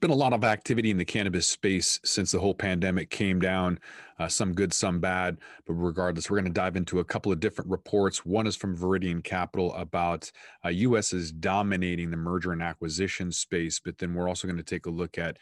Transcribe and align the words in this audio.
been 0.00 0.10
a 0.10 0.14
lot 0.14 0.32
of 0.32 0.44
activity 0.44 0.90
in 0.90 0.96
the 0.96 1.04
cannabis 1.04 1.46
space 1.46 2.00
since 2.04 2.32
the 2.32 2.38
whole 2.38 2.54
pandemic 2.54 3.10
came 3.10 3.38
down, 3.38 3.78
uh, 4.18 4.28
some 4.28 4.52
good, 4.52 4.72
some 4.72 5.00
bad. 5.00 5.38
But 5.66 5.74
regardless, 5.74 6.30
we're 6.30 6.38
going 6.40 6.52
to 6.52 6.60
dive 6.60 6.76
into 6.76 7.00
a 7.00 7.04
couple 7.04 7.30
of 7.30 7.40
different 7.40 7.70
reports. 7.70 8.24
One 8.24 8.46
is 8.46 8.56
from 8.56 8.76
Viridian 8.76 9.22
Capital 9.22 9.74
about 9.74 10.30
uh, 10.64 10.70
U.S. 10.70 11.12
is 11.12 11.32
dominating 11.32 12.10
the 12.10 12.16
merger 12.16 12.52
and 12.52 12.62
acquisition 12.62 13.30
space, 13.30 13.78
but 13.78 13.98
then 13.98 14.14
we're 14.14 14.28
also 14.28 14.48
going 14.48 14.56
to 14.56 14.62
take 14.62 14.86
a 14.86 14.90
look 14.90 15.18
at 15.18 15.38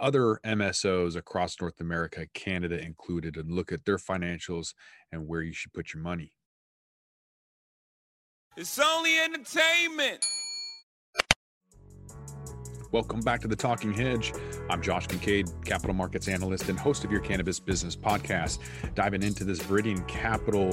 other 0.00 0.40
MSOs 0.44 1.16
across 1.16 1.60
North 1.60 1.80
America, 1.80 2.26
Canada 2.34 2.80
included, 2.80 3.36
and 3.36 3.50
look 3.50 3.72
at 3.72 3.84
their 3.84 3.98
financials 3.98 4.74
and 5.12 5.26
where 5.26 5.42
you 5.42 5.52
should 5.52 5.72
put 5.72 5.94
your 5.94 6.02
money. 6.02 6.32
It's 8.56 8.78
only 8.78 9.18
entertainment. 9.18 10.24
Welcome 12.94 13.22
back 13.22 13.40
to 13.40 13.48
the 13.48 13.56
Talking 13.56 13.92
Hedge. 13.92 14.32
I'm 14.70 14.80
Josh 14.80 15.08
Kincaid, 15.08 15.50
capital 15.64 15.96
markets 15.96 16.28
analyst 16.28 16.68
and 16.68 16.78
host 16.78 17.02
of 17.02 17.10
your 17.10 17.18
cannabis 17.18 17.58
business 17.58 17.96
podcast, 17.96 18.60
diving 18.94 19.20
into 19.20 19.42
this 19.42 19.58
Viridian 19.58 20.06
Capital 20.06 20.72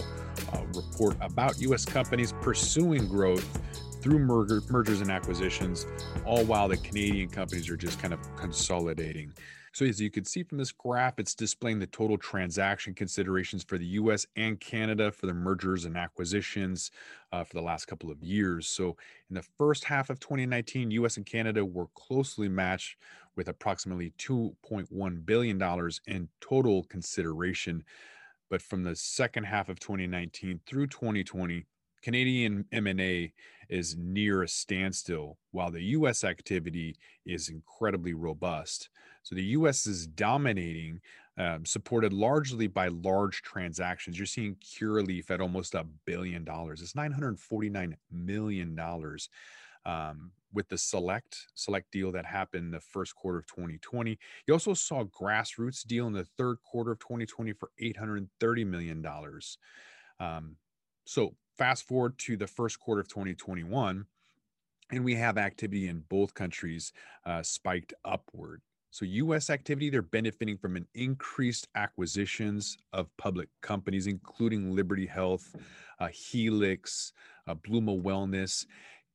uh, 0.53 0.61
report 0.75 1.17
about 1.19 1.59
U.S. 1.61 1.83
companies 1.83 2.31
pursuing 2.39 3.07
growth 3.07 3.59
through 4.03 4.19
merger, 4.19 4.61
mergers 4.69 5.01
and 5.01 5.09
acquisitions, 5.09 5.87
all 6.23 6.45
while 6.45 6.67
the 6.67 6.77
Canadian 6.77 7.27
companies 7.27 7.67
are 7.71 7.75
just 7.75 7.99
kind 7.99 8.13
of 8.13 8.19
consolidating. 8.35 9.33
So 9.73 9.85
as 9.85 10.01
you 10.01 10.11
can 10.11 10.25
see 10.25 10.43
from 10.43 10.57
this 10.57 10.71
graph, 10.71 11.17
it's 11.17 11.33
displaying 11.33 11.79
the 11.79 11.87
total 11.87 12.17
transaction 12.17 12.93
considerations 12.93 13.63
for 13.63 13.77
the 13.77 13.85
US 13.85 14.25
and 14.35 14.59
Canada 14.59 15.11
for 15.11 15.27
the 15.27 15.33
mergers 15.33 15.85
and 15.85 15.95
acquisitions 15.95 16.91
uh, 17.31 17.45
for 17.45 17.53
the 17.53 17.61
last 17.61 17.85
couple 17.85 18.11
of 18.11 18.21
years. 18.21 18.67
So 18.67 18.97
in 19.29 19.35
the 19.35 19.45
first 19.57 19.85
half 19.85 20.09
of 20.09 20.19
2019, 20.19 20.91
US 20.91 21.15
and 21.15 21.25
Canada 21.25 21.63
were 21.63 21.87
closely 21.95 22.49
matched 22.49 22.97
with 23.37 23.47
approximately 23.47 24.13
$2.1 24.19 25.25
billion 25.25 25.89
in 26.07 26.29
total 26.41 26.83
consideration. 26.83 27.85
But 28.49 28.61
from 28.61 28.83
the 28.83 28.97
second 28.97 29.45
half 29.45 29.69
of 29.69 29.79
2019 29.79 30.59
through 30.65 30.87
2020, 30.87 31.65
Canadian 32.01 32.65
M&A 32.71 33.33
is 33.69 33.95
near 33.95 34.43
a 34.43 34.47
standstill 34.47 35.37
while 35.51 35.71
the 35.71 35.83
US 35.83 36.23
activity 36.23 36.95
is 37.25 37.49
incredibly 37.49 38.13
robust. 38.13 38.89
So 39.23 39.35
the 39.35 39.43
US 39.43 39.87
is 39.87 40.07
dominating, 40.07 40.99
um, 41.37 41.65
supported 41.65 42.11
largely 42.11 42.67
by 42.67 42.89
large 42.89 43.41
transactions. 43.43 44.17
You're 44.17 44.25
seeing 44.25 44.55
Curaleaf 44.55 45.31
at 45.31 45.41
almost 45.41 45.73
a 45.73 45.85
billion 46.05 46.43
dollars. 46.43 46.81
It's 46.81 46.95
949 46.95 47.95
million 48.11 48.75
dollars. 48.75 49.29
Um, 49.85 50.31
with 50.53 50.67
the 50.67 50.77
select 50.77 51.47
select 51.55 51.91
deal 51.91 52.11
that 52.11 52.25
happened 52.25 52.73
the 52.73 52.79
first 52.79 53.15
quarter 53.15 53.39
of 53.39 53.47
2020 53.47 54.19
you 54.45 54.53
also 54.53 54.73
saw 54.73 55.03
grassroots 55.05 55.87
deal 55.87 56.07
in 56.07 56.13
the 56.13 56.27
third 56.37 56.57
quarter 56.61 56.91
of 56.91 56.99
2020 56.99 57.53
for 57.53 57.71
830 57.79 58.65
million 58.65 59.01
dollars 59.01 59.57
um, 60.19 60.57
so 61.11 61.35
fast 61.57 61.87
forward 61.87 62.17
to 62.17 62.37
the 62.37 62.47
first 62.47 62.79
quarter 62.79 63.01
of 63.01 63.07
2021 63.07 64.05
and 64.91 65.03
we 65.03 65.15
have 65.15 65.37
activity 65.37 65.87
in 65.87 66.03
both 66.09 66.33
countries 66.33 66.93
uh, 67.25 67.43
spiked 67.43 67.93
upward 68.05 68.61
so, 68.93 69.05
US 69.05 69.49
activity, 69.49 69.89
they're 69.89 70.01
benefiting 70.01 70.57
from 70.57 70.75
an 70.75 70.85
increased 70.93 71.69
acquisitions 71.75 72.77
of 72.91 73.07
public 73.17 73.47
companies, 73.61 74.05
including 74.05 74.75
Liberty 74.75 75.05
Health, 75.05 75.55
uh, 75.99 76.09
Helix, 76.09 77.13
uh, 77.47 77.55
Bluma 77.55 78.01
Wellness. 78.01 78.65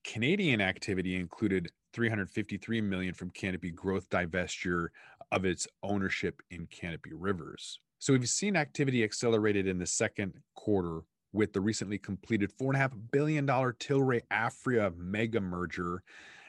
Canadian 0.03 0.63
activity 0.63 1.17
included 1.17 1.69
353 1.93 2.81
million 2.81 3.13
from 3.13 3.29
Canopy 3.31 3.71
Growth 3.71 4.09
divestiture 4.09 4.89
of 5.31 5.45
its 5.45 5.69
ownership 5.83 6.41
in 6.51 6.67
Canopy 6.69 7.13
Rivers. 7.13 7.79
So 7.99 8.15
we've 8.15 8.27
seen 8.27 8.57
activity 8.57 9.05
accelerated 9.05 9.67
in 9.67 9.79
the 9.79 9.87
second 9.87 10.33
quarter 10.55 11.03
with 11.37 11.53
the 11.53 11.61
recently 11.61 11.99
completed 11.99 12.51
$4.5 12.59 12.93
billion 13.13 13.47
Tilray 13.47 14.23
Aphria 14.33 14.97
mega 14.97 15.41
merger 15.41 16.03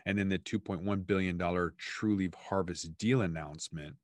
and 0.05 0.17
then 0.17 0.29
the 0.29 0.39
$2.1 0.39 1.05
billion 1.05 1.37
Trulieve 1.37 2.33
Harvest 2.33 2.97
deal 2.97 3.21
announcement. 3.21 3.95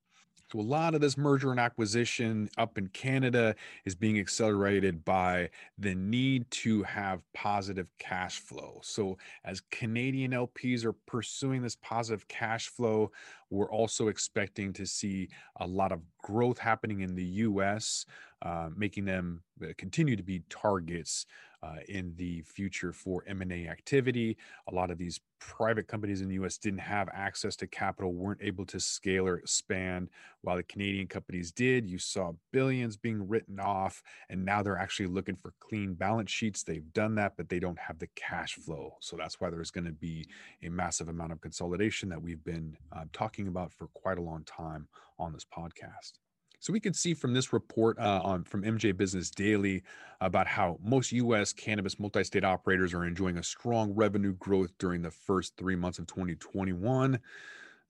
So, 0.52 0.60
a 0.60 0.62
lot 0.62 0.94
of 0.94 1.02
this 1.02 1.18
merger 1.18 1.50
and 1.50 1.60
acquisition 1.60 2.48
up 2.60 2.78
in 2.78 2.88
Canada 2.90 3.56
is 3.86 3.96
being 3.96 4.20
accelerated 4.20 5.04
by 5.04 5.50
the 5.80 5.96
need 5.96 6.52
to 6.52 6.84
have 6.84 7.24
positive 7.34 7.88
cash 7.98 8.38
flow. 8.40 8.80
So, 8.84 9.18
as 9.46 9.62
Canadian 9.72 10.32
LPs 10.32 10.86
are 10.86 10.94
pursuing 10.94 11.64
this 11.64 11.78
positive 11.78 12.28
cash 12.28 12.68
flow, 12.68 13.12
we're 13.50 13.72
also 13.72 14.10
expecting 14.10 14.74
to 14.74 14.86
see 14.86 15.30
a 15.60 15.66
lot 15.66 15.92
of 15.92 16.02
growth 16.22 16.60
happening 16.60 17.00
in 17.00 17.16
the 17.16 17.26
US, 17.26 18.06
uh, 18.44 18.70
making 18.76 19.06
them 19.06 19.42
uh, 19.64 19.68
continue 19.78 20.16
to 20.16 20.24
be 20.24 20.44
targets 20.50 21.26
uh, 21.64 21.78
in 21.88 22.14
the 22.18 22.42
future 22.42 22.92
for 22.92 23.24
M&A 23.26 23.68
activity. 23.70 24.36
A 24.70 24.76
lot 24.76 24.92
of 24.92 24.98
these 24.98 25.22
private 25.40 25.88
companies 25.88 26.20
in 26.20 26.28
the 26.28 26.36
US 26.36 26.58
didn't 26.58 26.80
have 26.80 27.08
access 27.14 27.56
to 27.56 27.68
capital, 27.68 28.14
weren't 28.14 28.42
able 28.42 28.66
to 28.66 28.82
scale 28.82 29.26
or 29.26 29.38
expand, 29.38 30.10
while 30.42 30.58
the 30.58 30.64
Canadian 30.64 31.08
companies 31.08 31.54
did. 31.54 31.88
You 31.88 31.98
saw 32.00 32.34
billions 32.52 32.98
being 32.98 33.26
written 33.30 33.62
off, 33.62 34.04
and 34.30 34.44
now 34.44 34.62
they're 34.62 34.78
actually 34.78 35.08
looking 35.08 35.38
for 35.38 35.54
clean 35.60 35.94
balance 35.94 36.32
sheets. 36.32 36.64
They've 36.64 36.92
done 36.92 37.16
that, 37.16 37.38
but 37.38 37.48
they 37.48 37.60
don't 37.60 37.80
have 37.80 37.98
the 37.98 38.08
cash 38.16 38.56
flow. 38.56 38.98
So 39.00 39.16
that's 39.16 39.40
why 39.40 39.50
there's 39.50 39.72
going 39.72 39.86
to 39.86 39.94
be 39.94 40.28
a 40.64 40.70
massive 40.70 41.08
amount 41.08 41.32
of 41.32 41.40
consolidation 41.40 42.10
that 42.10 42.22
we've 42.22 42.44
been 42.44 42.76
uh, 42.92 43.06
talking 43.14 43.48
about 43.48 43.72
for 43.72 43.88
quite 43.94 44.18
a 44.18 44.22
long 44.22 44.44
time 44.44 44.90
on 45.18 45.32
this 45.32 45.46
podcast. 45.46 46.14
So 46.64 46.72
we 46.72 46.80
can 46.80 46.94
see 46.94 47.14
from 47.14 47.34
this 47.34 47.52
report 47.52 48.00
uh, 48.00 48.22
on 48.24 48.46
from 48.46 48.64
MJ 48.64 48.96
Business 48.96 49.30
Daily 49.30 49.84
about 50.22 50.48
how 50.48 50.80
most 50.82 51.12
U.S. 51.12 51.52
cannabis 51.52 52.00
multi-state 52.00 52.46
operators 52.46 52.94
are 52.94 53.04
enjoying 53.04 53.38
a 53.38 53.44
strong 53.44 53.92
revenue 53.94 54.32
growth 54.36 54.72
during 54.80 55.02
the 55.02 55.12
first 55.12 55.58
three 55.58 55.76
months 55.76 56.00
of 56.00 56.08
2021 56.08 57.20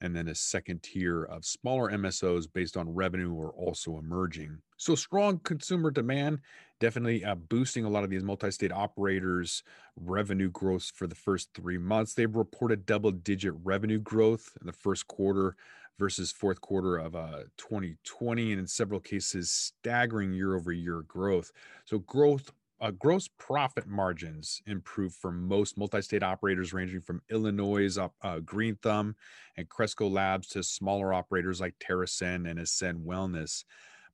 and 0.02 0.16
then 0.16 0.28
a 0.28 0.34
second 0.34 0.82
tier 0.82 1.24
of 1.26 1.46
smaller 1.46 1.92
MSOs 1.92 2.52
based 2.52 2.76
on 2.76 2.90
revenue 2.90 3.40
are 3.40 3.52
also 3.52 4.00
emerging. 4.00 4.58
So 4.78 4.96
strong 4.96 5.40
consumer 5.44 5.92
demand 5.92 6.40
definitely 6.80 7.24
uh, 7.24 7.36
boosting 7.36 7.86
a 7.86 7.90
lot 7.90 8.04
of 8.04 8.10
these 8.10 8.24
multi-state 8.24 8.72
operators 8.72 9.62
revenue 9.96 10.50
growth 10.50 10.92
for 10.96 11.06
the 11.06 11.14
first 11.14 11.50
3 11.54 11.78
months. 11.78 12.16
They've 12.16 12.36
reported 12.36 12.88
double-digit 12.88 13.54
revenue 13.64 14.00
growth 14.00 14.58
in 14.60 14.66
the 14.66 14.74
first 14.74 15.08
quarter 15.08 15.56
versus 16.00 16.32
fourth 16.32 16.62
quarter 16.62 16.98
of 16.98 17.16
uh, 17.16 17.44
2020, 17.58 18.52
and 18.52 18.60
in 18.60 18.68
several 18.68 19.00
cases, 19.00 19.52
staggering 19.52 20.34
year 20.34 20.56
over 20.56 20.72
year 20.72 21.04
growth. 21.08 21.52
So, 21.86 22.00
growth. 22.00 22.52
Uh, 22.82 22.92
gross 22.92 23.30
profit 23.40 23.88
margins 23.88 24.62
improved 24.66 25.16
for 25.16 25.32
most 25.32 25.78
multi-state 25.78 26.24
operators 26.24 26.74
ranging 26.74 27.00
from 27.00 27.22
illinois 27.30 27.98
uh, 28.24 28.40
green 28.40 28.76
thumb 28.82 29.16
and 29.56 29.70
cresco 29.70 30.10
labs 30.10 30.48
to 30.48 30.62
smaller 30.62 31.14
operators 31.14 31.62
like 31.62 31.76
terrascend 31.80 32.50
and 32.50 32.60
ascend 32.60 33.00
wellness 33.00 33.64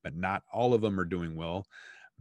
but 0.04 0.16
not 0.16 0.44
all 0.54 0.76
of 0.76 0.82
them 0.82 1.00
are 1.00 1.06
doing 1.06 1.36
well 1.36 1.66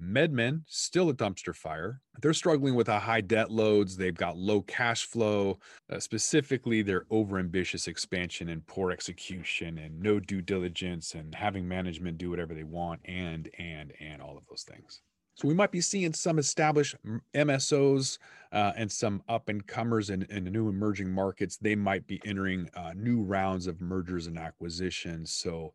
MedMen, 0.02 0.62
still 0.66 1.08
a 1.08 1.14
dumpster 1.14 1.54
fire. 1.54 2.00
They're 2.20 2.34
struggling 2.34 2.74
with 2.74 2.88
a 2.88 2.98
high 2.98 3.20
debt 3.20 3.50
loads. 3.50 3.96
They've 3.96 4.14
got 4.14 4.36
low 4.36 4.62
cash 4.62 5.06
flow, 5.06 5.58
uh, 5.90 6.00
specifically 6.00 6.82
their 6.82 7.04
overambitious 7.06 7.88
expansion 7.88 8.48
and 8.48 8.66
poor 8.66 8.90
execution 8.90 9.78
and 9.78 10.00
no 10.00 10.20
due 10.20 10.42
diligence 10.42 11.14
and 11.14 11.34
having 11.34 11.66
management 11.66 12.18
do 12.18 12.30
whatever 12.30 12.54
they 12.54 12.64
want 12.64 13.00
and, 13.04 13.48
and, 13.58 13.92
and 14.00 14.22
all 14.22 14.36
of 14.36 14.44
those 14.48 14.62
things. 14.62 15.02
So 15.38 15.46
we 15.46 15.54
might 15.54 15.70
be 15.70 15.80
seeing 15.80 16.12
some 16.12 16.40
established 16.40 16.96
MSOs 17.32 18.18
uh, 18.50 18.72
and 18.76 18.90
some 18.90 19.22
up 19.28 19.48
and 19.48 19.64
comers 19.64 20.10
in, 20.10 20.22
in 20.30 20.44
new 20.44 20.68
emerging 20.68 21.10
markets. 21.10 21.56
They 21.56 21.76
might 21.76 22.08
be 22.08 22.20
entering 22.24 22.68
uh, 22.74 22.92
new 22.96 23.22
rounds 23.22 23.68
of 23.68 23.80
mergers 23.80 24.26
and 24.26 24.36
acquisitions. 24.36 25.30
So 25.30 25.72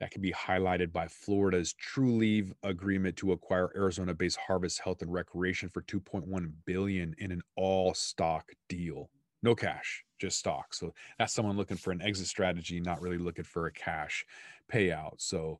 that 0.00 0.10
can 0.10 0.20
be 0.20 0.32
highlighted 0.32 0.92
by 0.92 1.06
Florida's 1.08 1.74
Trulieve 1.74 2.52
agreement 2.62 3.16
to 3.16 3.32
acquire 3.32 3.70
Arizona-based 3.76 4.38
Harvest 4.38 4.80
Health 4.80 5.02
and 5.02 5.12
Recreation 5.12 5.68
for 5.68 5.82
2.1 5.82 6.52
billion 6.64 7.14
in 7.18 7.30
an 7.30 7.42
all-stock 7.56 8.50
deal. 8.68 9.10
No 9.42 9.54
cash, 9.54 10.04
just 10.18 10.38
stock. 10.38 10.74
So 10.74 10.94
that's 11.18 11.32
someone 11.32 11.56
looking 11.56 11.76
for 11.76 11.92
an 11.92 12.02
exit 12.02 12.26
strategy, 12.26 12.80
not 12.80 13.00
really 13.00 13.18
looking 13.18 13.44
for 13.44 13.66
a 13.66 13.72
cash 13.72 14.24
payout. 14.72 15.14
So 15.18 15.58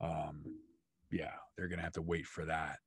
um, 0.00 0.44
yeah, 1.10 1.32
they're 1.56 1.68
going 1.68 1.78
to 1.78 1.84
have 1.84 1.92
to 1.94 2.02
wait 2.02 2.26
for 2.26 2.44
that 2.44 2.78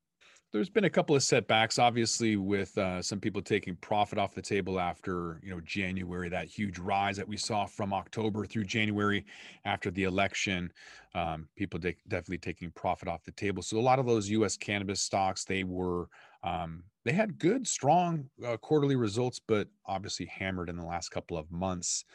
there's 0.54 0.70
been 0.70 0.86
a 0.86 0.90
couple 0.90 1.16
of 1.16 1.22
setbacks 1.22 1.78
obviously 1.78 2.36
with 2.38 2.78
uh, 2.78 3.02
some 3.02 3.20
people 3.20 3.42
taking 3.42 3.76
profit 3.76 4.18
off 4.18 4.34
the 4.34 4.42
table 4.42 4.80
after 4.80 5.40
you 5.44 5.50
know 5.50 5.60
january 5.62 6.30
that 6.30 6.48
huge 6.48 6.80
rise 6.80 7.18
that 7.18 7.28
we 7.28 7.38
saw 7.38 7.66
from 7.66 7.94
october 7.94 8.46
through 8.46 8.64
january 8.64 9.26
after 9.68 9.92
the 9.92 10.04
election. 10.04 10.72
Um, 11.14 11.48
people 11.56 11.80
de- 11.80 11.96
definitely 12.08 12.38
taking 12.38 12.72
profit 12.72 13.08
off 13.08 13.24
the 13.24 13.32
table. 13.32 13.64
So 13.64 13.78
a 13.78 13.82
lot 13.82 14.00
of 14.00 14.06
those 14.06 14.30
us 14.30 14.56
cannabis 14.56 15.02
stocks 15.02 15.46
they 15.46 15.64
were 15.64 16.10
um, 16.44 16.84
they 17.06 17.12
had 17.12 17.38
good 17.38 17.68
strong 17.68 18.30
uh, 18.46 18.58
quarterly 18.58 18.96
results 18.96 19.40
but 19.46 19.68
obviously 19.86 20.26
hammered 20.28 20.70
in 20.70 20.78
the 20.78 20.86
last 20.86 21.10
couple 21.10 21.38
of 21.38 21.52
months. 21.52 22.06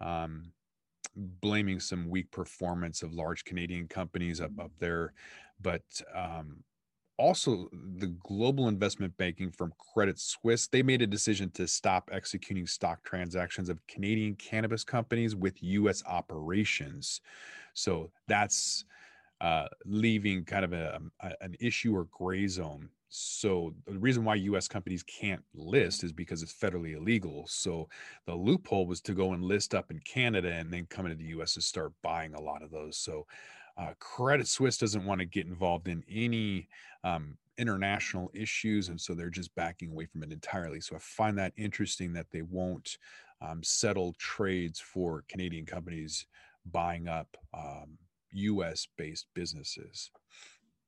Um, 0.00 0.52
blaming 1.40 1.80
some 1.80 2.08
weak 2.08 2.30
performance 2.30 3.02
of 3.02 3.12
large 3.12 3.44
Canadian 3.44 3.88
companies 3.88 4.40
up 4.40 4.52
up 4.60 4.70
there, 4.78 5.14
but 5.60 5.82
um, 6.14 6.62
also 7.18 7.68
the 7.98 8.14
global 8.22 8.68
investment 8.68 9.16
banking 9.16 9.50
firm 9.50 9.72
Credit 9.92 10.18
Suisse, 10.18 10.68
they 10.68 10.82
made 10.82 11.02
a 11.02 11.06
decision 11.06 11.50
to 11.50 11.66
stop 11.66 12.08
executing 12.12 12.66
stock 12.66 13.02
transactions 13.02 13.68
of 13.68 13.84
Canadian 13.86 14.36
cannabis 14.36 14.84
companies 14.84 15.34
with 15.34 15.62
US 15.62 16.02
operations. 16.06 17.20
So 17.74 18.10
that's 18.28 18.84
uh, 19.40 19.66
leaving 19.84 20.44
kind 20.44 20.64
of 20.64 20.72
a, 20.72 21.00
a, 21.20 21.32
an 21.40 21.56
issue 21.60 21.94
or 21.94 22.04
gray 22.10 22.46
zone. 22.46 22.88
So 23.08 23.74
the 23.86 23.98
reason 23.98 24.24
why 24.24 24.36
US 24.36 24.68
companies 24.68 25.02
can't 25.02 25.42
list 25.54 26.04
is 26.04 26.12
because 26.12 26.42
it's 26.42 26.52
federally 26.52 26.96
illegal. 26.96 27.46
So 27.48 27.88
the 28.26 28.34
loophole 28.34 28.86
was 28.86 29.00
to 29.02 29.14
go 29.14 29.32
and 29.32 29.42
list 29.42 29.74
up 29.74 29.90
in 29.90 29.98
Canada 30.00 30.52
and 30.52 30.72
then 30.72 30.86
come 30.90 31.06
into 31.06 31.16
the 31.16 31.40
US 31.40 31.56
and 31.56 31.64
start 31.64 31.92
buying 32.02 32.34
a 32.34 32.40
lot 32.40 32.62
of 32.62 32.70
those. 32.70 32.96
So 32.96 33.26
uh, 33.78 33.92
Credit 34.00 34.46
Suisse 34.46 34.76
doesn't 34.76 35.04
want 35.04 35.20
to 35.20 35.24
get 35.24 35.46
involved 35.46 35.88
in 35.88 36.02
any 36.10 36.68
um, 37.04 37.36
international 37.58 38.30
issues, 38.34 38.88
and 38.88 39.00
so 39.00 39.14
they're 39.14 39.30
just 39.30 39.54
backing 39.54 39.92
away 39.92 40.06
from 40.06 40.22
it 40.22 40.32
entirely. 40.32 40.80
So 40.80 40.96
I 40.96 40.98
find 40.98 41.38
that 41.38 41.52
interesting 41.56 42.12
that 42.14 42.26
they 42.32 42.42
won't 42.42 42.98
um, 43.40 43.62
settle 43.62 44.14
trades 44.18 44.80
for 44.80 45.24
Canadian 45.28 45.64
companies 45.64 46.26
buying 46.72 47.08
up 47.08 47.36
um, 47.54 47.98
U.S. 48.32 48.88
based 48.96 49.26
businesses. 49.34 50.10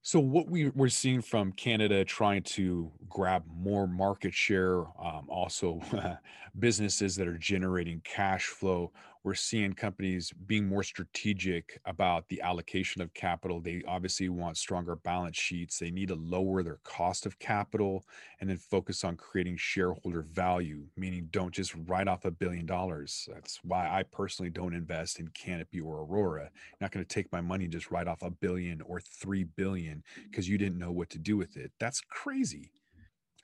So 0.03 0.19
what 0.19 0.49
we 0.49 0.71
we're 0.71 0.89
seeing 0.89 1.21
from 1.21 1.53
Canada 1.53 2.05
trying 2.05 2.43
to 2.43 2.91
grab 3.11 3.45
more 3.55 3.87
market 3.87 4.33
share, 4.33 4.81
um, 5.03 5.27
also 5.29 5.81
businesses 6.59 7.17
that 7.17 7.29
are 7.29 7.37
generating 7.37 8.01
cash 8.05 8.47
flow. 8.47 8.93
We're 9.23 9.35
seeing 9.35 9.75
companies 9.75 10.33
being 10.47 10.67
more 10.67 10.83
strategic 10.83 11.79
about 11.85 12.27
the 12.29 12.41
allocation 12.41 13.03
of 13.03 13.13
capital. 13.13 13.61
They 13.61 13.83
obviously 13.87 14.31
want 14.31 14.57
stronger 14.57 14.97
balance 14.97 15.37
sheets. 15.37 15.79
They 15.79 15.91
need 15.91 16.09
to 16.09 16.15
lower 16.15 16.63
their 16.63 16.79
cost 16.85 17.27
of 17.27 17.39
capital 17.39 18.07
and 18.41 18.49
then 18.49 18.57
focus 18.57 19.05
on 19.05 19.17
creating 19.17 19.59
shareholder 19.59 20.23
value, 20.23 20.85
meaning 20.97 21.29
don't 21.33 21.53
just 21.53 21.75
write 21.87 22.09
off 22.09 22.25
a 22.25 22.31
billion 22.31 22.65
dollars. 22.65 23.29
That's 23.31 23.61
why 23.63 23.89
I 23.89 24.05
personally 24.05 24.51
don't 24.51 24.75
invest 24.75 25.21
in 25.21 25.29
Canopy 25.29 25.81
or 25.81 25.99
Aurora. 25.99 26.45
I'm 26.45 26.79
not 26.81 26.91
going 26.91 27.05
to 27.05 27.15
take 27.15 27.31
my 27.31 27.43
money 27.43 27.65
and 27.65 27.73
just 27.73 27.91
write 27.91 28.09
off 28.09 28.23
a 28.23 28.31
billion 28.31 28.81
or 28.81 29.01
3 29.01 29.45
billion 29.45 30.03
because 30.31 30.49
you 30.49 30.57
didn't 30.57 30.79
know 30.79 30.93
what 30.93 31.11
to 31.11 31.19
do 31.19 31.37
with 31.37 31.59
it. 31.59 31.73
That's 31.79 32.01
crazy. 32.01 32.73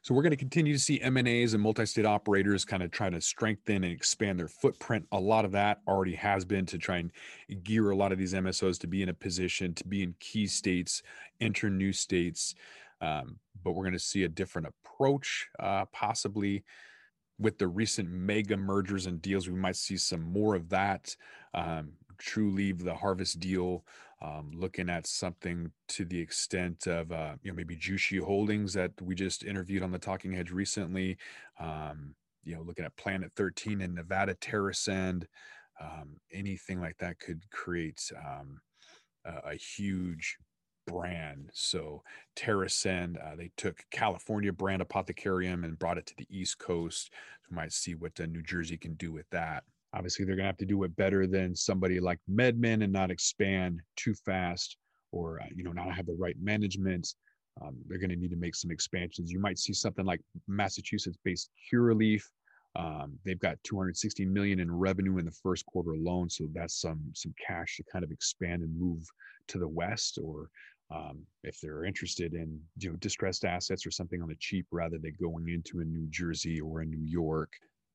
So 0.07 0.15
we're 0.15 0.23
going 0.23 0.31
to 0.31 0.37
continue 0.37 0.73
to 0.73 0.79
see 0.79 1.01
M&As 1.01 1.53
and 1.53 1.61
multi-state 1.61 2.07
operators 2.07 2.65
kind 2.65 2.81
of 2.81 2.93
try 2.93 3.11
to 3.11 3.21
strengthen 3.21 3.83
and 3.83 3.93
expand 3.93 4.39
their 4.39 4.47
footprint. 4.47 5.05
A 5.11 5.19
lot 5.19 5.45
of 5.45 5.51
that 5.51 5.81
already 5.89 6.15
has 6.15 6.45
been 6.45 6.65
to 6.67 6.79
try 6.79 6.99
and 6.99 7.11
gear 7.65 7.91
a 7.91 7.97
lot 7.97 8.13
of 8.13 8.19
these 8.19 8.33
MSOs 8.33 8.79
to 8.79 8.87
be 8.87 9.03
in 9.03 9.09
a 9.09 9.13
position 9.13 9.75
to 9.75 9.85
be 9.85 10.05
in 10.05 10.15
key 10.21 10.47
states, 10.47 11.03
enter 11.41 11.69
new 11.69 11.93
states. 11.93 12.55
Um, 13.01 13.41
but 13.65 13.73
we're 13.73 13.83
going 13.83 13.95
to 13.95 13.99
see 13.99 14.23
a 14.23 14.29
different 14.29 14.69
approach, 14.69 15.49
uh, 15.59 15.87
possibly 15.87 16.63
with 17.41 17.59
the 17.59 17.67
recent 17.67 18.09
mega 18.09 18.57
mergers 18.57 19.07
and 19.07 19.21
deals. 19.21 19.49
We 19.49 19.59
might 19.59 19.75
see 19.75 19.97
some 19.97 20.23
more 20.23 20.55
of 20.55 20.69
that. 20.69 21.17
Um, 21.53 21.95
Trulieve, 22.19 22.85
the 22.85 22.95
Harvest 22.95 23.41
deal, 23.41 23.85
um, 24.23 24.51
looking 24.55 24.89
at 24.89 25.07
something 25.07 25.71
to 25.89 26.05
the 26.05 26.19
extent 26.19 26.87
of 26.87 27.13
uh, 27.13 27.35
you 27.43 27.51
know 27.51 27.57
maybe 27.57 27.77
Jushi 27.77 28.21
Holdings 28.21 28.73
that 28.75 28.93
we 29.01 29.15
just 29.15 29.45
interviewed 29.45 29.83
on 29.83 29.93
the 29.93 29.99
Talking 29.99 30.33
Hedge 30.33 30.51
recently. 30.51 31.19
Um, 31.61 32.15
you 32.45 32.55
know, 32.55 32.63
looking 32.63 32.85
at 32.85 32.97
Planet 32.97 33.33
13 33.37 33.81
and 33.81 33.95
Nevada 33.95 34.35
TerrAscend, 34.37 35.25
um, 35.81 36.17
anything 36.33 36.81
like 36.81 36.97
that 36.99 37.19
could 37.19 37.43
create 37.51 38.01
um, 38.17 38.61
a, 39.25 39.51
a, 39.51 39.55
huge 39.55 40.39
brand. 40.87 41.51
So 41.53 42.03
TerrAscend, 42.37 43.17
uh, 43.21 43.35
they 43.35 43.51
took 43.57 43.85
California 43.91 44.53
brand 44.53 44.81
Apothecarium 44.81 45.65
and 45.65 45.79
brought 45.79 45.99
it 45.99 46.07
to 46.07 46.15
the 46.17 46.27
East 46.31 46.59
Coast. 46.59 47.11
We 47.51 47.57
might 47.57 47.73
see 47.73 47.97
what 47.97 48.19
uh, 48.21 48.27
New 48.27 48.43
Jersey 48.43 48.77
can 48.77 48.95
do 48.95 49.13
with 49.13 49.29
that. 49.31 49.65
Obviously, 49.97 50.25
they're 50.27 50.37
going 50.37 50.45
to 50.45 50.49
have 50.51 50.59
to 50.59 50.67
do 50.67 50.85
it 50.85 50.95
better 50.97 51.27
than 51.27 51.57
somebody 51.57 52.01
like 52.01 52.19
MedMen 52.31 52.85
and 52.85 52.93
not 52.93 53.11
expand 53.11 53.81
too 53.97 54.15
fast 54.15 54.77
or, 55.11 55.41
uh, 55.41 55.47
you 55.55 55.65
know, 55.65 55.73
not 55.73 55.95
have 55.95 56.07
the 56.07 56.17
right 56.19 56.37
management. 56.39 57.15
Um, 57.63 57.77
they're 57.89 57.99
going 57.99 58.11
to 58.11 58.17
need 58.17 58.31
to 58.31 58.37
make 58.37 58.55
some 58.55 58.71
expansions. 58.71 59.33
You 59.33 59.41
might 59.41 59.59
see 59.59 59.73
something 59.73 60.05
like 60.05 60.21
Massachusetts-based 60.47 61.51
Curaleaf. 61.73 62.23
Um, 62.77 63.19
they've 63.25 63.39
got 63.39 63.57
260 63.65 64.27
million 64.27 64.61
in 64.61 64.71
revenue 64.71 65.17
in 65.17 65.25
the 65.25 65.33
first 65.43 65.65
quarter 65.65 65.93
alone, 65.93 66.29
so 66.29 66.47
that's 66.53 66.79
some 66.79 67.01
some 67.15 67.35
cash 67.45 67.77
to 67.77 67.85
kind 67.91 68.05
of 68.05 68.11
expand 68.11 68.63
and 68.63 68.79
move 68.79 69.03
to 69.49 69.59
the 69.59 69.67
west. 69.67 70.19
Or 70.23 70.51
um, 70.95 71.23
if 71.43 71.59
they're 71.59 71.87
interested 71.87 72.35
in 72.35 72.61
you 72.77 72.91
know 72.91 72.97
distressed 72.97 73.47
assets 73.47 73.87
or 73.87 73.91
something 73.91 74.21
on 74.21 74.29
the 74.29 74.37
cheap, 74.39 74.67
rather 74.71 74.99
than 74.99 75.15
going 75.19 75.49
into 75.49 75.81
a 75.81 75.85
New 75.85 76.07
Jersey 76.11 76.61
or 76.61 76.83
a 76.83 76.85
New 76.85 77.03
York, 77.03 77.51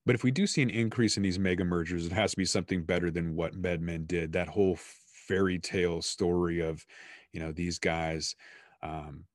but 0.06 0.15
if 0.15 0.24
we 0.24 0.31
do 0.31 0.48
see 0.48 0.62
an 0.62 0.69
increase 0.69 1.18
in 1.18 1.24
these 1.24 1.39
mega 1.39 1.63
mergers, 1.63 2.06
it 2.06 2.12
has 2.12 2.31
to 2.31 2.38
be 2.38 2.45
something 2.45 2.83
better 2.83 3.12
than 3.12 3.36
what 3.36 3.59
MedMen 3.59 4.07
did. 4.07 4.33
That 4.33 4.48
whole 4.48 4.77
fairy 5.27 5.59
tale 5.59 6.01
story 6.01 6.59
of, 6.59 6.86
you 7.31 7.39
know, 7.39 7.51
these 7.51 7.80
guys. 7.80 8.36
Um, 8.81 9.25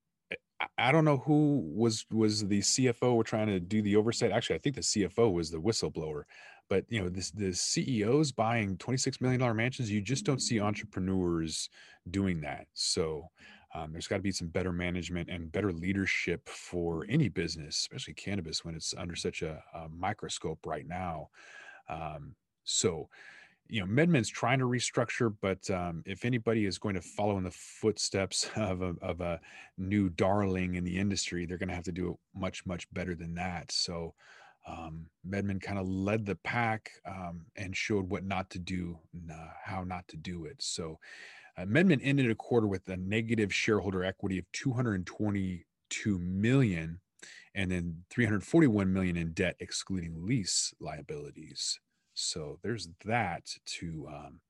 I 0.79 0.91
don't 0.91 1.05
know 1.05 1.19
who 1.19 1.71
was 1.75 2.07
was 2.11 2.47
the 2.47 2.61
CFO. 2.61 3.15
We're 3.15 3.23
trying 3.23 3.49
to 3.49 3.61
do 3.61 3.83
the 3.83 3.97
oversight. 3.97 4.33
Actually, 4.33 4.57
I 4.57 4.59
think 4.61 4.75
the 4.75 4.83
CFO 4.83 5.33
was 5.33 5.51
the 5.51 5.61
whistleblower. 5.61 6.23
But 6.69 6.85
you 6.89 7.01
know, 7.01 7.09
this 7.09 7.31
the 7.31 7.53
CEOs 7.53 8.33
buying 8.33 8.77
twenty 8.79 8.97
six 8.97 9.21
million 9.21 9.41
dollar 9.41 9.55
mansions. 9.55 9.91
You 9.91 10.01
just 10.01 10.25
don't 10.25 10.41
see 10.41 10.61
entrepreneurs 10.61 11.69
doing 12.11 12.41
that. 12.41 12.67
So 12.75 13.29
um, 13.77 13.93
there's 13.93 14.07
got 14.07 14.17
to 14.17 14.23
be 14.23 14.33
some 14.33 14.49
better 14.49 14.73
management 14.73 15.29
and 15.29 15.53
better 15.53 15.73
leadership 15.73 16.49
for 16.49 17.05
any 17.09 17.29
business, 17.29 17.77
especially 17.77 18.15
cannabis, 18.15 18.65
when 18.65 18.75
it's 18.75 18.95
under 18.97 19.15
such 19.15 19.43
a, 19.43 19.63
a 19.75 19.89
microscope 19.89 20.65
right 20.65 20.87
now. 20.87 21.29
Um, 21.89 22.35
so, 22.65 23.09
you 23.69 23.81
know, 23.81 23.87
MedMen's 23.87 24.31
trying 24.31 24.61
to 24.61 24.65
restructure, 24.65 25.35
but 25.43 25.69
um, 25.71 26.03
if 26.07 26.25
anybody 26.25 26.65
is 26.65 26.79
going 26.79 26.95
to 26.95 27.03
follow 27.03 27.37
in 27.37 27.45
the 27.45 27.51
footsteps 27.51 28.49
of 28.57 28.81
a, 28.81 28.95
of 29.03 29.21
a 29.21 29.41
new 29.77 30.09
darling 30.09 30.77
in 30.77 30.85
the 30.85 30.99
industry, 30.99 31.45
they're 31.45 31.59
going 31.59 31.69
to 31.69 31.75
have 31.75 31.85
to 31.85 31.93
do 31.93 32.13
it 32.13 32.17
much, 32.39 32.65
much 32.65 32.93
better 32.95 33.15
than 33.15 33.35
that. 33.35 33.71
So, 33.73 34.15
um, 34.69 35.07
MedMen 35.29 35.63
kind 35.63 35.79
of 35.79 35.87
led 35.87 36.27
the 36.27 36.35
pack 36.35 36.91
um, 37.07 37.47
and 37.57 37.77
showed 37.77 38.09
what 38.11 38.25
not 38.25 38.51
to 38.51 38.59
do, 38.59 38.99
uh, 39.31 39.49
how 39.63 39.85
not 39.85 40.09
to 40.09 40.17
do 40.17 40.47
it. 40.47 40.57
So, 40.61 40.99
MedMen 41.65 42.01
ended 42.03 42.31
a 42.31 42.35
quarter 42.35 42.67
with 42.67 42.89
a 42.89 42.97
negative 42.97 43.53
shareholder 43.53 44.05
equity 44.05 44.39
of 44.39 44.45
222 44.53 46.19
million 46.19 47.01
and 47.55 47.71
then 47.71 48.03
341 48.11 48.93
million 48.93 49.17
in 49.17 49.33
debt 49.33 49.57
excluding 49.61 50.27
lease 50.27 50.75
liabilities. 50.79 51.81
So 52.13 52.59
there's 52.63 52.89
that 53.05 53.47
to 53.79 54.07
um, 54.09 54.41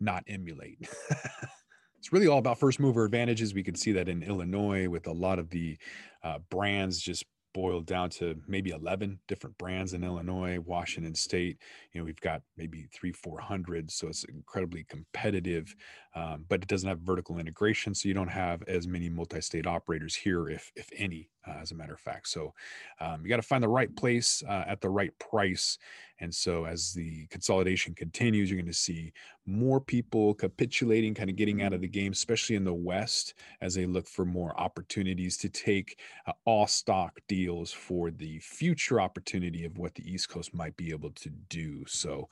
not 0.00 0.24
emulate. 0.26 0.78
it's 1.98 2.12
really 2.12 2.26
all 2.26 2.38
about 2.38 2.58
first 2.58 2.80
mover 2.80 3.04
advantages. 3.04 3.54
We 3.54 3.62
can 3.62 3.76
see 3.76 3.92
that 3.92 4.08
in 4.08 4.22
Illinois 4.22 4.88
with 4.88 5.06
a 5.06 5.12
lot 5.12 5.38
of 5.38 5.50
the 5.50 5.78
uh, 6.24 6.38
brands 6.50 7.00
just 7.00 7.24
boiled 7.56 7.86
down 7.86 8.10
to 8.10 8.34
maybe 8.46 8.70
11 8.70 9.18
different 9.28 9.56
brands 9.56 9.94
in 9.94 10.04
Illinois, 10.04 10.58
Washington 10.60 11.14
State. 11.14 11.56
You 11.92 12.00
know, 12.00 12.04
we've 12.04 12.20
got 12.20 12.42
maybe 12.58 12.86
three, 12.92 13.12
400. 13.12 13.90
So 13.90 14.08
it's 14.08 14.24
incredibly 14.24 14.84
competitive, 14.84 15.74
um, 16.16 16.46
but 16.48 16.62
it 16.62 16.68
doesn't 16.68 16.88
have 16.88 17.00
vertical 17.00 17.38
integration. 17.38 17.94
So 17.94 18.08
you 18.08 18.14
don't 18.14 18.26
have 18.26 18.62
as 18.62 18.88
many 18.88 19.10
multi 19.10 19.42
state 19.42 19.66
operators 19.66 20.14
here, 20.14 20.48
if, 20.48 20.72
if 20.74 20.88
any, 20.96 21.28
uh, 21.46 21.58
as 21.60 21.72
a 21.72 21.74
matter 21.74 21.92
of 21.92 22.00
fact. 22.00 22.28
So 22.28 22.54
um, 23.00 23.20
you 23.22 23.28
got 23.28 23.36
to 23.36 23.42
find 23.42 23.62
the 23.62 23.68
right 23.68 23.94
place 23.94 24.42
uh, 24.48 24.64
at 24.66 24.80
the 24.80 24.88
right 24.88 25.16
price. 25.18 25.76
And 26.18 26.34
so 26.34 26.64
as 26.64 26.94
the 26.94 27.26
consolidation 27.26 27.94
continues, 27.94 28.50
you're 28.50 28.58
going 28.58 28.72
to 28.72 28.72
see 28.72 29.12
more 29.44 29.78
people 29.78 30.32
capitulating, 30.32 31.12
kind 31.12 31.28
of 31.28 31.36
getting 31.36 31.60
out 31.60 31.74
of 31.74 31.82
the 31.82 31.88
game, 31.88 32.12
especially 32.12 32.56
in 32.56 32.64
the 32.64 32.72
West, 32.72 33.34
as 33.60 33.74
they 33.74 33.84
look 33.84 34.08
for 34.08 34.24
more 34.24 34.58
opportunities 34.58 35.36
to 35.36 35.50
take 35.50 36.00
uh, 36.26 36.32
all 36.46 36.66
stock 36.66 37.20
deals 37.28 37.70
for 37.70 38.10
the 38.10 38.38
future 38.38 39.02
opportunity 39.02 39.66
of 39.66 39.76
what 39.76 39.94
the 39.94 40.10
East 40.10 40.30
Coast 40.30 40.54
might 40.54 40.78
be 40.78 40.92
able 40.92 41.10
to 41.10 41.28
do. 41.50 41.84
So 41.86 42.30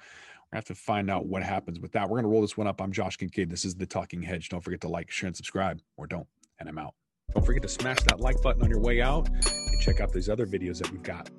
have 0.55 0.65
to 0.67 0.75
find 0.75 1.11
out 1.11 1.27
what 1.27 1.43
happens 1.43 1.81
with 1.81 1.93
that. 1.93 2.05
We're 2.05 2.17
going 2.17 2.25
to 2.25 2.29
roll 2.29 2.41
this 2.41 2.57
one 2.57 2.67
up. 2.67 2.81
I'm 2.81 2.93
Josh 2.93 3.17
Kincaid. 3.17 3.51
This 3.51 3.65
is 3.65 3.75
the 3.75 3.87
Talking 3.87 4.23
Hedge. 4.23 4.49
Don't 4.49 4.63
forget 4.63 4.81
to 4.83 4.89
like, 4.89 5.11
share, 5.11 5.27
and 5.27 5.37
subscribe, 5.37 5.81
or 5.97 6.07
don't. 6.07 6.27
And 6.61 6.69
I'm 6.69 6.79
out. 6.79 6.95
Don't 7.35 7.45
forget 7.45 7.63
to 7.63 7.69
smash 7.69 8.01
that 8.05 8.21
like 8.21 8.41
button 8.43 8.63
on 8.63 8.71
your 8.71 8.79
way 8.79 9.01
out 9.01 9.29
and 9.29 9.81
check 9.81 10.01
out 10.01 10.13
these 10.13 10.29
other 10.29 10.47
videos 10.47 10.79
that 10.79 10.91
we've 10.93 11.03
got. 11.03 11.31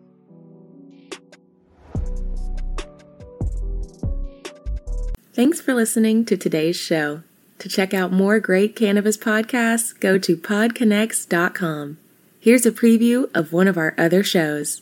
Thanks 5.34 5.60
for 5.60 5.74
listening 5.74 6.25
to 6.25 6.38
today's 6.38 6.77
show. 6.77 7.24
To 7.60 7.69
check 7.69 7.93
out 7.93 8.12
more 8.12 8.39
great 8.39 8.75
cannabis 8.75 9.17
podcasts, 9.17 9.98
go 9.98 10.17
to 10.17 10.38
podconnects.com. 10.38 11.98
Here's 12.39 12.65
a 12.65 12.72
preview 12.72 13.29
of 13.34 13.51
one 13.51 13.67
of 13.67 13.77
our 13.77 13.95
other 13.98 14.24
shows. 14.24 14.81